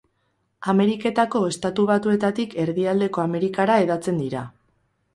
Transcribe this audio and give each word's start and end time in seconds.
Ameriketako 0.71 1.41
Estatu 1.51 1.87
Batuetatik 1.91 2.57
Erdialdeko 2.65 3.27
Amerikara 3.29 3.81
hedatzen 3.87 4.23
dira. 4.27 4.47